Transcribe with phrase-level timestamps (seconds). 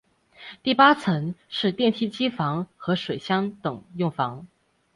[0.63, 4.47] 第八层是电梯机房和水箱等用房。